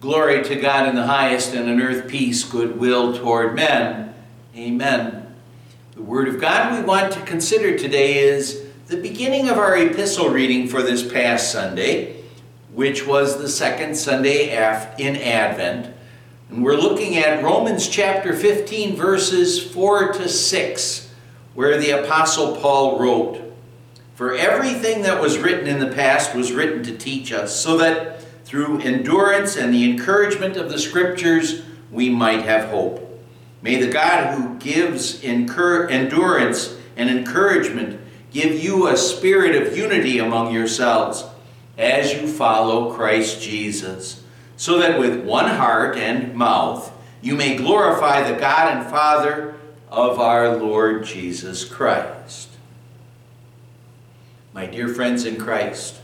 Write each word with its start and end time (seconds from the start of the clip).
Glory 0.00 0.44
to 0.44 0.54
God 0.54 0.88
in 0.88 0.94
the 0.94 1.06
highest, 1.06 1.54
and 1.54 1.68
on 1.68 1.82
earth 1.82 2.06
peace, 2.06 2.44
goodwill 2.44 3.18
toward 3.18 3.56
men. 3.56 4.14
Amen. 4.56 5.34
The 5.96 6.02
Word 6.02 6.28
of 6.28 6.40
God 6.40 6.78
we 6.78 6.86
want 6.86 7.12
to 7.14 7.20
consider 7.22 7.76
today 7.76 8.18
is 8.18 8.64
the 8.86 8.96
beginning 8.96 9.48
of 9.48 9.58
our 9.58 9.76
epistle 9.76 10.28
reading 10.28 10.68
for 10.68 10.82
this 10.82 11.02
past 11.02 11.50
Sunday, 11.50 12.22
which 12.72 13.08
was 13.08 13.38
the 13.38 13.48
second 13.48 13.96
Sunday 13.96 14.52
in 14.98 15.16
Advent. 15.16 15.92
And 16.48 16.62
we're 16.62 16.76
looking 16.76 17.16
at 17.16 17.42
Romans 17.42 17.88
chapter 17.88 18.32
15, 18.32 18.94
verses 18.94 19.60
4 19.60 20.12
to 20.12 20.28
6, 20.28 21.12
where 21.54 21.76
the 21.76 22.04
Apostle 22.04 22.54
Paul 22.58 23.00
wrote, 23.00 23.52
For 24.14 24.32
everything 24.32 25.02
that 25.02 25.20
was 25.20 25.38
written 25.38 25.66
in 25.66 25.80
the 25.80 25.92
past 25.92 26.36
was 26.36 26.52
written 26.52 26.84
to 26.84 26.96
teach 26.96 27.32
us, 27.32 27.60
so 27.60 27.76
that 27.78 28.18
through 28.48 28.80
endurance 28.80 29.58
and 29.58 29.74
the 29.74 29.84
encouragement 29.84 30.56
of 30.56 30.70
the 30.70 30.78
Scriptures, 30.78 31.60
we 31.92 32.08
might 32.08 32.40
have 32.40 32.70
hope. 32.70 33.22
May 33.60 33.76
the 33.76 33.92
God 33.92 34.34
who 34.34 34.58
gives 34.58 35.22
endurance 35.22 36.74
and 36.96 37.10
encouragement 37.10 38.00
give 38.30 38.64
you 38.64 38.86
a 38.86 38.96
spirit 38.96 39.54
of 39.54 39.76
unity 39.76 40.18
among 40.18 40.54
yourselves 40.54 41.26
as 41.76 42.14
you 42.14 42.26
follow 42.26 42.94
Christ 42.94 43.42
Jesus, 43.42 44.24
so 44.56 44.78
that 44.78 44.98
with 44.98 45.22
one 45.26 45.50
heart 45.50 45.98
and 45.98 46.34
mouth 46.34 46.90
you 47.20 47.34
may 47.34 47.54
glorify 47.54 48.26
the 48.26 48.40
God 48.40 48.78
and 48.78 48.90
Father 48.90 49.56
of 49.90 50.18
our 50.18 50.56
Lord 50.56 51.04
Jesus 51.04 51.66
Christ. 51.66 52.48
My 54.54 54.64
dear 54.64 54.88
friends 54.88 55.26
in 55.26 55.36
Christ, 55.36 56.00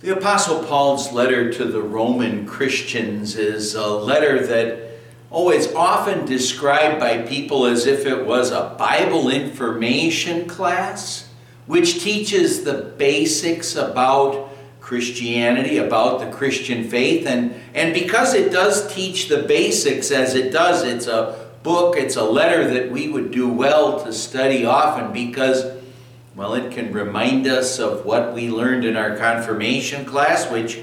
the 0.00 0.16
Apostle 0.16 0.62
Paul's 0.62 1.12
letter 1.12 1.52
to 1.52 1.64
the 1.64 1.82
Roman 1.82 2.46
Christians 2.46 3.34
is 3.34 3.74
a 3.74 3.88
letter 3.88 4.46
that 4.46 4.90
oh, 5.30 5.50
is 5.50 5.74
often 5.74 6.24
described 6.24 7.00
by 7.00 7.22
people 7.22 7.66
as 7.66 7.84
if 7.84 8.06
it 8.06 8.24
was 8.24 8.52
a 8.52 8.76
Bible 8.78 9.28
information 9.28 10.46
class, 10.46 11.28
which 11.66 12.02
teaches 12.02 12.62
the 12.62 12.94
basics 12.96 13.74
about 13.74 14.50
Christianity, 14.80 15.78
about 15.78 16.20
the 16.20 16.30
Christian 16.30 16.88
faith. 16.88 17.26
And, 17.26 17.54
and 17.74 17.92
because 17.92 18.34
it 18.34 18.52
does 18.52 18.94
teach 18.94 19.28
the 19.28 19.42
basics 19.42 20.12
as 20.12 20.34
it 20.34 20.52
does, 20.52 20.84
it's 20.84 21.08
a 21.08 21.50
book, 21.64 21.96
it's 21.96 22.16
a 22.16 22.24
letter 22.24 22.72
that 22.72 22.90
we 22.90 23.08
would 23.08 23.32
do 23.32 23.48
well 23.48 24.02
to 24.04 24.12
study 24.12 24.64
often 24.64 25.12
because 25.12 25.64
well, 26.38 26.54
it 26.54 26.70
can 26.70 26.92
remind 26.92 27.48
us 27.48 27.80
of 27.80 28.04
what 28.04 28.32
we 28.32 28.48
learned 28.48 28.84
in 28.84 28.94
our 28.94 29.16
confirmation 29.16 30.04
class, 30.04 30.48
which 30.48 30.78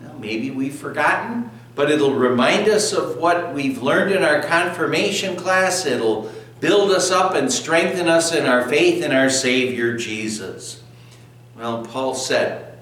well, 0.00 0.16
maybe 0.20 0.48
we've 0.48 0.76
forgotten, 0.76 1.50
but 1.74 1.90
it'll 1.90 2.14
remind 2.14 2.68
us 2.68 2.92
of 2.92 3.16
what 3.16 3.52
we've 3.52 3.82
learned 3.82 4.12
in 4.12 4.22
our 4.22 4.40
confirmation 4.40 5.34
class. 5.34 5.86
It'll 5.86 6.30
build 6.60 6.92
us 6.92 7.10
up 7.10 7.34
and 7.34 7.52
strengthen 7.52 8.06
us 8.06 8.32
in 8.32 8.46
our 8.46 8.68
faith 8.68 9.02
in 9.02 9.10
our 9.10 9.28
Savior 9.28 9.96
Jesus. 9.96 10.84
Well, 11.58 11.84
Paul 11.84 12.14
said, 12.14 12.78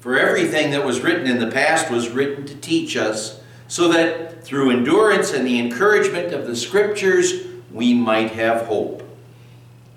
For 0.00 0.18
everything 0.18 0.72
that 0.72 0.84
was 0.84 1.02
written 1.02 1.28
in 1.28 1.38
the 1.38 1.52
past 1.52 1.88
was 1.88 2.08
written 2.08 2.46
to 2.46 2.56
teach 2.56 2.96
us, 2.96 3.40
so 3.68 3.86
that 3.92 4.42
through 4.42 4.72
endurance 4.72 5.32
and 5.32 5.46
the 5.46 5.60
encouragement 5.60 6.34
of 6.34 6.48
the 6.48 6.56
Scriptures 6.56 7.46
we 7.70 7.94
might 7.94 8.32
have 8.32 8.66
hope 8.66 9.05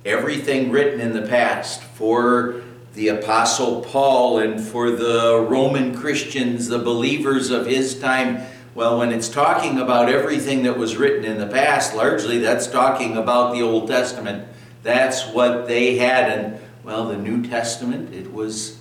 everything 0.06 0.72
written 0.72 1.02
in 1.02 1.14
the 1.14 1.28
past 1.28 1.82
for 1.82 2.62
the 2.94 3.10
Apostle 3.10 3.82
Paul 3.82 4.40
and 4.40 4.60
for 4.60 4.92
the 4.92 5.46
Roman 5.48 5.96
Christians, 5.96 6.68
the 6.68 6.80
believers 6.80 7.52
of 7.52 7.66
his 7.66 8.00
time. 8.00 8.46
Well, 8.76 8.98
when 8.98 9.12
it's 9.12 9.30
talking 9.30 9.80
about 9.80 10.10
everything 10.10 10.64
that 10.64 10.78
was 10.78 10.98
written 10.98 11.26
in 11.26 11.38
the 11.38 11.48
past, 11.48 11.96
largely 11.96 12.40
that's 12.40 12.68
talking 12.68 13.18
about 13.18 13.54
the 13.54 13.62
Old 13.62 13.88
Testament. 13.88 14.48
That's 14.84 15.28
what 15.28 15.68
they 15.68 15.98
had. 15.98 16.32
And, 16.32 16.60
well, 16.84 17.08
the 17.08 17.18
New 17.18 17.46
Testament, 17.48 18.14
it 18.14 18.34
was 18.34 18.80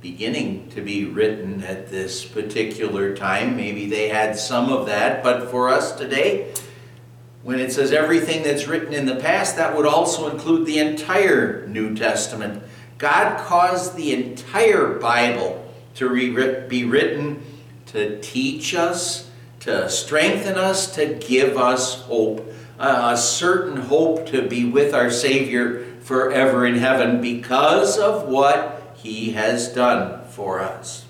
beginning 0.00 0.68
to 0.68 0.82
be 0.82 1.04
written 1.04 1.64
at 1.64 1.90
this 1.90 2.24
particular 2.24 3.16
time. 3.16 3.56
Maybe 3.56 3.86
they 3.86 4.08
had 4.08 4.38
some 4.38 4.70
of 4.70 4.86
that, 4.86 5.22
but 5.22 5.50
for 5.50 5.68
us 5.68 5.92
today, 5.96 6.52
when 7.44 7.60
it 7.60 7.70
says 7.72 7.92
everything 7.92 8.42
that's 8.42 8.66
written 8.66 8.94
in 8.94 9.04
the 9.04 9.16
past, 9.16 9.56
that 9.56 9.76
would 9.76 9.86
also 9.86 10.30
include 10.30 10.66
the 10.66 10.78
entire 10.78 11.66
New 11.66 11.94
Testament. 11.94 12.62
God 12.96 13.38
caused 13.38 13.96
the 13.96 14.14
entire 14.14 14.98
Bible 14.98 15.60
to 15.96 16.08
be 16.68 16.84
written 16.84 17.42
to 17.86 18.18
teach 18.20 18.74
us, 18.74 19.30
to 19.60 19.88
strengthen 19.90 20.56
us, 20.56 20.94
to 20.94 21.14
give 21.14 21.58
us 21.58 22.02
hope. 22.02 22.50
a 22.78 23.16
certain 23.16 23.76
hope 23.76 24.26
to 24.26 24.48
be 24.48 24.64
with 24.64 24.94
our 24.94 25.10
Savior 25.10 25.84
forever 26.00 26.66
in 26.66 26.76
heaven 26.76 27.20
because 27.20 27.98
of 27.98 28.26
what 28.26 28.94
He 28.96 29.32
has 29.32 29.68
done 29.68 30.26
for 30.28 30.60
us. 30.60 31.04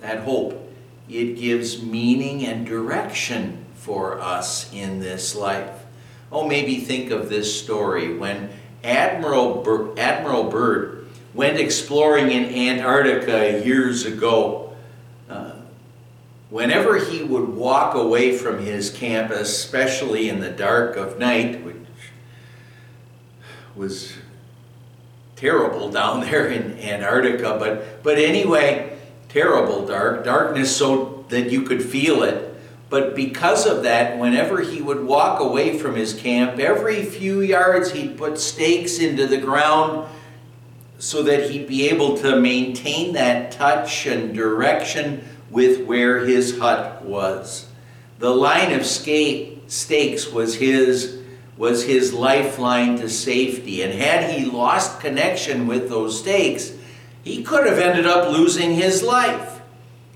That 0.00 0.20
hope, 0.20 0.72
it 1.08 1.36
gives 1.36 1.82
meaning 1.82 2.44
and 2.46 2.66
direction 2.66 3.66
for 3.80 4.20
us 4.20 4.70
in 4.74 5.00
this 5.00 5.34
life. 5.34 5.84
Oh, 6.30 6.46
maybe 6.46 6.80
think 6.80 7.10
of 7.10 7.30
this 7.30 7.60
story 7.62 8.16
when 8.16 8.50
Admiral, 8.84 9.62
Bur- 9.62 9.98
Admiral 9.98 10.44
Byrd 10.44 11.08
went 11.32 11.58
exploring 11.58 12.30
in 12.30 12.44
Antarctica 12.44 13.64
years 13.64 14.04
ago. 14.04 14.74
Uh, 15.30 15.52
whenever 16.50 17.02
he 17.02 17.22
would 17.22 17.48
walk 17.48 17.94
away 17.94 18.36
from 18.36 18.58
his 18.58 18.90
camp, 18.90 19.30
especially 19.30 20.28
in 20.28 20.40
the 20.40 20.50
dark 20.50 20.96
of 20.96 21.18
night, 21.18 21.64
which 21.64 21.76
was 23.74 24.12
terrible 25.36 25.90
down 25.90 26.20
there 26.30 26.48
in 26.48 26.78
Antarctica, 26.78 27.56
but, 27.58 28.02
but 28.02 28.18
anyway, 28.18 28.98
terrible 29.30 29.86
dark, 29.86 30.22
darkness 30.22 30.76
so 30.76 31.24
that 31.30 31.50
you 31.50 31.62
could 31.62 31.82
feel 31.82 32.22
it. 32.22 32.49
But 32.90 33.14
because 33.14 33.66
of 33.66 33.84
that, 33.84 34.18
whenever 34.18 34.60
he 34.60 34.82
would 34.82 35.04
walk 35.04 35.40
away 35.40 35.78
from 35.78 35.94
his 35.94 36.12
camp, 36.12 36.58
every 36.58 37.04
few 37.04 37.40
yards 37.40 37.92
he'd 37.92 38.18
put 38.18 38.38
stakes 38.38 38.98
into 38.98 39.28
the 39.28 39.38
ground 39.38 40.08
so 40.98 41.22
that 41.22 41.48
he'd 41.48 41.68
be 41.68 41.88
able 41.88 42.18
to 42.18 42.38
maintain 42.38 43.14
that 43.14 43.52
touch 43.52 44.06
and 44.06 44.34
direction 44.34 45.24
with 45.50 45.86
where 45.86 46.26
his 46.26 46.58
hut 46.58 47.02
was. 47.04 47.68
The 48.18 48.34
line 48.34 48.72
of 48.72 48.84
stakes 48.84 50.30
was 50.30 50.56
his 50.56 51.20
was 51.56 51.84
his 51.84 52.14
lifeline 52.14 52.96
to 52.96 53.08
safety. 53.08 53.82
And 53.82 53.92
had 53.92 54.30
he 54.30 54.46
lost 54.46 54.98
connection 55.00 55.66
with 55.66 55.90
those 55.90 56.18
stakes, 56.18 56.72
he 57.22 57.42
could 57.42 57.66
have 57.66 57.78
ended 57.78 58.06
up 58.06 58.32
losing 58.32 58.72
his 58.72 59.02
life. 59.02 59.59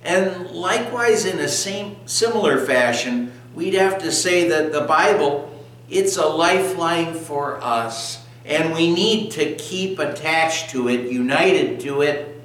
And 0.05 0.51
likewise, 0.51 1.25
in 1.25 1.39
a 1.39 1.49
same 1.49 1.97
similar 2.07 2.65
fashion, 2.65 3.33
we'd 3.55 3.75
have 3.75 3.99
to 4.03 4.13
say 4.13 4.49
that 4.49 4.71
the 4.71 4.83
Bible, 4.83 5.51
it's 5.89 6.17
a 6.19 6.27
lifeline 6.27 7.15
for 7.15 7.63
us. 7.63 8.25
And 8.45 8.75
we 8.75 8.93
need 8.93 9.31
to 9.33 9.55
keep 9.55 9.99
attached 9.99 10.71
to 10.71 10.89
it, 10.89 11.11
united 11.11 11.81
to 11.81 12.03
it, 12.03 12.43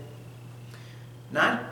not 1.32 1.64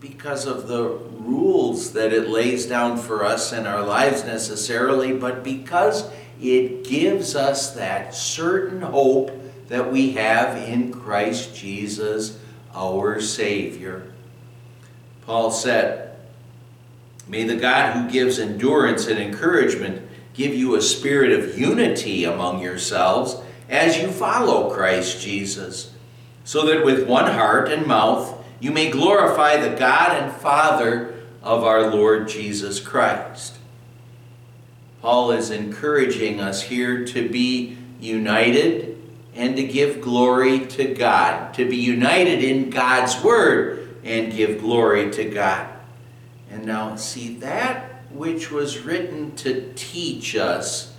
because 0.00 0.44
of 0.44 0.68
the 0.68 0.82
rules 0.82 1.92
that 1.94 2.12
it 2.12 2.28
lays 2.28 2.66
down 2.66 2.98
for 2.98 3.24
us 3.24 3.52
in 3.54 3.66
our 3.66 3.82
lives 3.82 4.24
necessarily, 4.24 5.14
but 5.14 5.42
because 5.42 6.10
it 6.40 6.84
gives 6.84 7.34
us 7.34 7.74
that 7.74 8.14
certain 8.14 8.82
hope 8.82 9.30
that 9.68 9.90
we 9.90 10.12
have 10.12 10.56
in 10.68 10.92
Christ 10.92 11.54
Jesus, 11.54 12.38
our 12.74 13.20
Savior. 13.20 14.10
Paul 15.26 15.50
said, 15.50 16.16
May 17.28 17.44
the 17.44 17.56
God 17.56 17.94
who 17.94 18.10
gives 18.10 18.38
endurance 18.38 19.06
and 19.06 19.18
encouragement 19.18 20.02
give 20.34 20.54
you 20.54 20.74
a 20.74 20.82
spirit 20.82 21.32
of 21.32 21.58
unity 21.58 22.24
among 22.24 22.60
yourselves 22.60 23.36
as 23.68 23.98
you 23.98 24.08
follow 24.08 24.70
Christ 24.70 25.22
Jesus, 25.22 25.94
so 26.44 26.66
that 26.66 26.84
with 26.84 27.06
one 27.06 27.32
heart 27.32 27.70
and 27.70 27.86
mouth 27.86 28.36
you 28.58 28.72
may 28.72 28.90
glorify 28.90 29.56
the 29.56 29.76
God 29.76 30.20
and 30.20 30.32
Father 30.32 31.14
of 31.42 31.64
our 31.64 31.90
Lord 31.90 32.28
Jesus 32.28 32.80
Christ. 32.80 33.56
Paul 35.00 35.30
is 35.30 35.50
encouraging 35.50 36.40
us 36.40 36.62
here 36.62 37.06
to 37.06 37.28
be 37.28 37.78
united 38.00 38.98
and 39.34 39.56
to 39.56 39.62
give 39.62 40.02
glory 40.02 40.66
to 40.66 40.94
God, 40.94 41.54
to 41.54 41.68
be 41.68 41.76
united 41.76 42.44
in 42.44 42.70
God's 42.70 43.22
Word 43.22 43.79
and 44.04 44.32
give 44.32 44.60
glory 44.60 45.10
to 45.10 45.24
God. 45.24 45.68
And 46.50 46.64
now, 46.64 46.96
see, 46.96 47.36
that 47.36 48.02
which 48.10 48.50
was 48.50 48.80
written 48.80 49.34
to 49.36 49.72
teach 49.76 50.34
us 50.34 50.94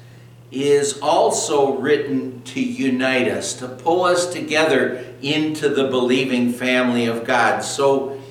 is 0.52 1.00
also 1.00 1.78
written 1.78 2.42
to 2.44 2.62
unite 2.62 3.28
us, 3.28 3.54
to 3.56 3.68
pull 3.68 4.04
us 4.04 4.32
together 4.32 5.06
into 5.22 5.70
the 5.70 5.88
believing 5.88 6.52
family 6.52 7.06
of 7.06 7.26
God. 7.26 7.64
So, 7.64 8.22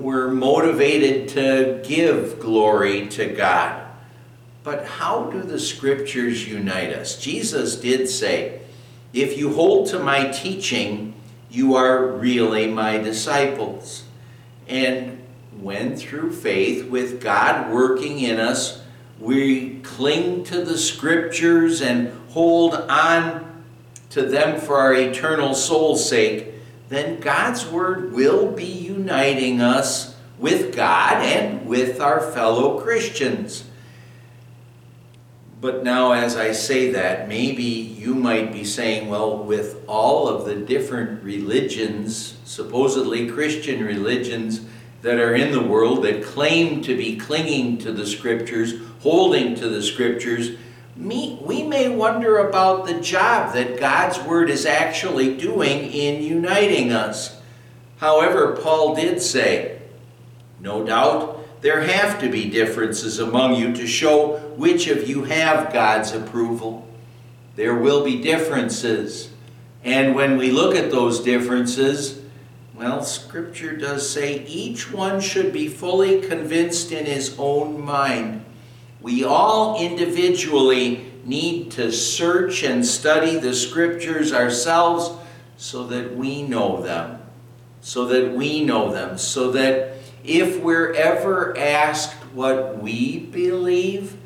we're 0.00 0.28
motivated 0.28 1.28
to 1.30 1.82
give 1.86 2.40
glory 2.40 3.06
to 3.08 3.26
God. 3.26 3.86
But 4.62 4.84
how 4.86 5.30
do 5.30 5.42
the 5.42 5.58
scriptures 5.58 6.46
unite 6.46 6.92
us? 6.92 7.18
Jesus 7.18 7.76
did 7.76 8.08
say, 8.08 8.60
If 9.12 9.38
you 9.38 9.54
hold 9.54 9.88
to 9.88 9.98
my 9.98 10.28
teaching, 10.28 11.14
you 11.50 11.74
are 11.74 12.06
really 12.06 12.66
my 12.68 12.98
disciples. 12.98 14.04
And 14.68 15.20
when 15.60 15.96
through 15.96 16.32
faith, 16.32 16.88
with 16.88 17.20
God 17.20 17.72
working 17.72 18.20
in 18.20 18.38
us, 18.38 18.82
we 19.18 19.80
cling 19.80 20.44
to 20.44 20.64
the 20.64 20.78
scriptures 20.78 21.82
and 21.82 22.12
hold 22.30 22.74
on 22.74 23.64
to 24.10 24.22
them 24.22 24.60
for 24.60 24.78
our 24.78 24.94
eternal 24.94 25.54
soul's 25.54 26.08
sake, 26.08 26.54
then 26.88 27.20
God's 27.20 27.66
Word 27.66 28.12
will 28.12 28.50
be 28.50 28.64
uniting 28.64 29.60
us 29.60 30.16
with 30.38 30.74
God 30.74 31.22
and 31.22 31.66
with 31.66 32.00
our 32.00 32.20
fellow 32.32 32.80
Christians. 32.80 33.64
But 35.60 35.84
now, 35.84 36.12
as 36.12 36.36
I 36.36 36.52
say 36.52 36.90
that, 36.92 37.28
maybe 37.28 37.62
you 37.62 38.14
might 38.14 38.50
be 38.50 38.64
saying, 38.64 39.10
well, 39.10 39.36
with 39.36 39.84
all 39.86 40.26
of 40.26 40.46
the 40.46 40.56
different 40.56 41.22
religions, 41.22 42.38
supposedly 42.44 43.28
Christian 43.28 43.84
religions, 43.84 44.62
that 45.02 45.18
are 45.18 45.34
in 45.34 45.52
the 45.52 45.62
world 45.62 46.04
that 46.04 46.22
claim 46.22 46.80
to 46.82 46.96
be 46.96 47.16
clinging 47.16 47.76
to 47.78 47.92
the 47.92 48.06
Scriptures, 48.06 48.74
holding 49.00 49.54
to 49.56 49.68
the 49.68 49.82
Scriptures, 49.82 50.52
me, 50.96 51.38
we 51.42 51.62
may 51.62 51.88
wonder 51.88 52.38
about 52.38 52.86
the 52.86 53.00
job 53.00 53.54
that 53.54 53.78
God's 53.78 54.18
Word 54.20 54.48
is 54.50 54.64
actually 54.64 55.36
doing 55.36 55.90
in 55.92 56.22
uniting 56.22 56.92
us. 56.92 57.40
However, 57.98 58.56
Paul 58.56 58.94
did 58.94 59.20
say, 59.20 59.80
no 60.58 60.84
doubt, 60.84 61.39
there 61.60 61.82
have 61.82 62.20
to 62.20 62.30
be 62.30 62.48
differences 62.48 63.18
among 63.18 63.54
you 63.54 63.72
to 63.74 63.86
show 63.86 64.38
which 64.56 64.88
of 64.88 65.08
you 65.08 65.24
have 65.24 65.72
God's 65.72 66.12
approval. 66.12 66.88
There 67.56 67.74
will 67.74 68.04
be 68.04 68.22
differences. 68.22 69.30
And 69.84 70.14
when 70.14 70.38
we 70.38 70.50
look 70.50 70.74
at 70.74 70.90
those 70.90 71.20
differences, 71.20 72.20
well, 72.74 73.02
Scripture 73.02 73.76
does 73.76 74.08
say 74.08 74.44
each 74.46 74.90
one 74.90 75.20
should 75.20 75.52
be 75.52 75.68
fully 75.68 76.22
convinced 76.22 76.92
in 76.92 77.04
his 77.04 77.36
own 77.38 77.78
mind. 77.80 78.44
We 79.02 79.22
all 79.22 79.78
individually 79.78 81.12
need 81.24 81.72
to 81.72 81.92
search 81.92 82.62
and 82.62 82.84
study 82.84 83.36
the 83.36 83.54
Scriptures 83.54 84.32
ourselves 84.32 85.10
so 85.58 85.86
that 85.88 86.16
we 86.16 86.42
know 86.42 86.80
them. 86.80 87.20
So 87.82 88.06
that 88.06 88.32
we 88.32 88.64
know 88.64 88.90
them. 88.90 89.18
So 89.18 89.50
that 89.52 89.99
if 90.24 90.60
we're 90.60 90.92
ever 90.92 91.56
asked 91.56 92.14
what 92.34 92.82
we 92.82 93.18
believe, 93.18 94.16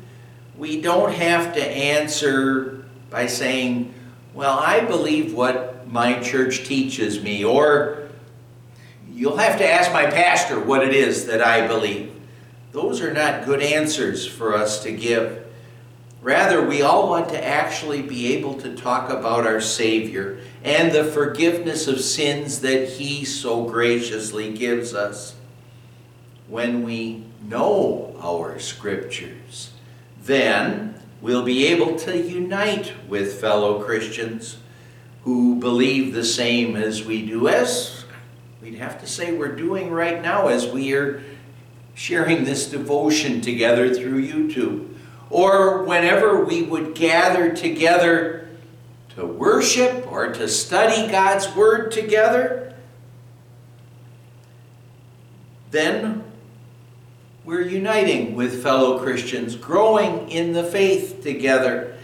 we 0.57 0.81
don't 0.81 1.13
have 1.13 1.53
to 1.55 1.65
answer 1.65 2.85
by 3.09 3.27
saying, 3.27 3.93
Well, 4.33 4.57
I 4.59 4.81
believe 4.81 5.33
what 5.33 5.87
my 5.87 6.19
church 6.19 6.65
teaches 6.65 7.21
me, 7.21 7.43
or 7.43 8.09
you'll 9.11 9.37
have 9.37 9.57
to 9.59 9.69
ask 9.69 9.91
my 9.91 10.05
pastor 10.05 10.59
what 10.59 10.83
it 10.83 10.93
is 10.93 11.25
that 11.27 11.41
I 11.41 11.67
believe. 11.67 12.13
Those 12.71 13.01
are 13.01 13.13
not 13.13 13.45
good 13.45 13.61
answers 13.61 14.27
for 14.27 14.53
us 14.53 14.83
to 14.83 14.91
give. 14.91 15.45
Rather, 16.21 16.67
we 16.67 16.81
all 16.81 17.07
want 17.07 17.29
to 17.29 17.45
actually 17.45 18.01
be 18.01 18.33
able 18.33 18.55
to 18.55 18.75
talk 18.75 19.09
about 19.09 19.45
our 19.45 19.61
Savior 19.61 20.39
and 20.63 20.91
the 20.91 21.03
forgiveness 21.03 21.87
of 21.87 22.01
sins 22.01 22.61
that 22.61 22.89
He 22.89 23.23
so 23.23 23.63
graciously 23.65 24.51
gives 24.51 24.93
us. 24.93 25.35
When 26.47 26.83
we 26.83 27.23
know 27.43 28.15
our 28.21 28.59
Scriptures, 28.59 29.71
then 30.21 30.95
we'll 31.21 31.43
be 31.43 31.67
able 31.67 31.95
to 31.97 32.17
unite 32.17 32.93
with 33.07 33.39
fellow 33.41 33.83
Christians 33.83 34.57
who 35.23 35.55
believe 35.55 36.13
the 36.13 36.23
same 36.23 36.75
as 36.75 37.03
we 37.03 37.25
do, 37.25 37.47
as 37.47 38.05
we'd 38.61 38.75
have 38.75 38.99
to 39.01 39.07
say 39.07 39.35
we're 39.35 39.55
doing 39.55 39.89
right 39.89 40.21
now 40.21 40.47
as 40.47 40.67
we 40.67 40.93
are 40.93 41.23
sharing 41.95 42.43
this 42.43 42.69
devotion 42.69 43.41
together 43.41 43.93
through 43.93 44.27
YouTube. 44.27 44.87
Or 45.31 45.83
whenever 45.83 46.45
we 46.45 46.61
would 46.61 46.93
gather 46.93 47.55
together 47.55 48.47
to 49.15 49.25
worship 49.25 50.11
or 50.11 50.31
to 50.33 50.47
study 50.47 51.09
God's 51.09 51.53
Word 51.55 51.91
together, 51.91 52.75
then 55.71 56.14
we're 57.45 57.61
uniting 57.61 58.35
with 58.35 58.63
fellow 58.63 58.97
Christians, 58.99 59.55
growing 59.55 60.29
in 60.29 60.53
the 60.53 60.63
faith 60.63 61.21
together. 61.21 61.95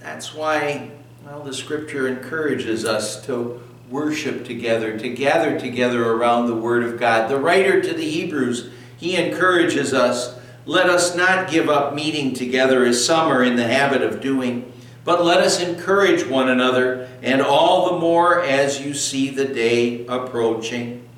That's 0.00 0.34
why, 0.34 0.90
well, 1.24 1.42
the 1.42 1.54
Scripture 1.54 2.06
encourages 2.06 2.84
us 2.84 3.24
to 3.24 3.62
worship 3.88 4.44
together, 4.44 4.98
to 4.98 5.08
gather 5.08 5.58
together 5.58 6.12
around 6.12 6.46
the 6.46 6.54
Word 6.54 6.82
of 6.82 7.00
God. 7.00 7.30
The 7.30 7.38
writer 7.38 7.80
to 7.80 7.94
the 7.94 8.08
Hebrews, 8.08 8.70
he 8.98 9.16
encourages 9.16 9.94
us 9.94 10.38
let 10.66 10.90
us 10.90 11.16
not 11.16 11.50
give 11.50 11.70
up 11.70 11.94
meeting 11.94 12.34
together 12.34 12.84
as 12.84 13.04
some 13.04 13.28
are 13.28 13.42
in 13.42 13.56
the 13.56 13.66
habit 13.66 14.02
of 14.02 14.20
doing, 14.20 14.70
but 15.04 15.24
let 15.24 15.38
us 15.38 15.60
encourage 15.60 16.26
one 16.26 16.50
another, 16.50 17.08
and 17.22 17.40
all 17.40 17.90
the 17.90 17.98
more 17.98 18.42
as 18.44 18.78
you 18.80 18.92
see 18.92 19.30
the 19.30 19.46
day 19.46 20.06
approaching. 20.06 21.08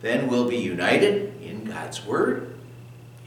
Then 0.00 0.28
we'll 0.28 0.48
be 0.48 0.58
united 0.58 1.31
God's 1.64 2.04
Word 2.04 2.54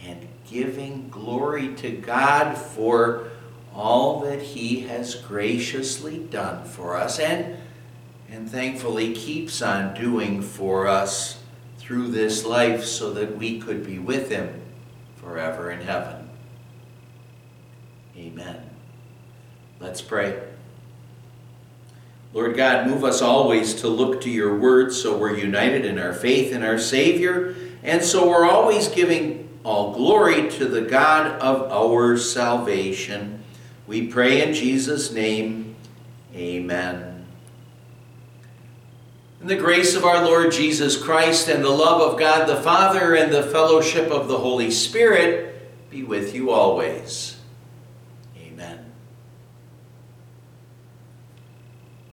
and 0.06 0.28
giving 0.50 1.10
glory 1.10 1.74
to 1.76 1.92
God 1.92 2.58
for 2.58 3.30
all 3.74 4.22
that 4.22 4.42
He 4.42 4.82
has 4.82 5.16
graciously 5.16 6.20
done 6.20 6.66
for 6.66 6.96
us 6.96 7.20
and 7.20 7.58
and 8.30 8.50
thankfully 8.50 9.14
keeps 9.14 9.62
on 9.62 9.94
doing 9.94 10.42
for 10.42 10.88
us 10.88 11.42
through 11.78 12.08
this 12.08 12.44
life 12.44 12.84
so 12.84 13.14
that 13.14 13.38
we 13.38 13.60
could 13.60 13.86
be 13.86 14.00
with 14.00 14.30
Him 14.30 14.62
forever 15.16 15.72
in 15.72 15.82
heaven. 15.82 16.30
Amen. 18.18 18.70
Let's 19.80 20.02
pray. 20.02 20.42
Lord 22.34 22.58
God, 22.58 22.88
move 22.88 23.04
us 23.04 23.22
always 23.22 23.74
to 23.76 23.88
look 23.88 24.22
to 24.22 24.30
your 24.30 24.58
word 24.58 24.92
so 24.92 25.18
we're 25.18 25.38
united 25.38 25.86
in 25.86 25.98
our 25.98 26.12
faith 26.12 26.52
in 26.52 26.64
our 26.64 26.78
Savior, 26.78 27.56
and 27.86 28.04
so 28.04 28.28
we're 28.28 28.50
always 28.50 28.88
giving 28.88 29.48
all 29.64 29.94
glory 29.94 30.50
to 30.50 30.66
the 30.66 30.82
God 30.82 31.40
of 31.40 31.72
our 31.72 32.18
salvation. 32.18 33.44
We 33.86 34.08
pray 34.08 34.42
in 34.42 34.54
Jesus' 34.54 35.12
name. 35.12 35.76
Amen. 36.34 37.26
And 39.40 39.50
the 39.50 39.56
grace 39.56 39.96
of 39.96 40.04
our 40.04 40.26
Lord 40.26 40.52
Jesus 40.52 40.98
Christ 40.98 41.48
and 41.48 41.64
the 41.64 41.70
love 41.70 42.02
of 42.02 42.20
God 42.20 42.48
the 42.48 42.56
Father 42.56 43.16
and 43.16 43.32
the 43.32 43.44
fellowship 43.44 44.10
of 44.10 44.28
the 44.28 44.40
Holy 44.40 44.72
Spirit 44.72 45.90
be 45.92 46.02
with 46.02 46.34
you 46.34 46.50
always. 46.50 47.35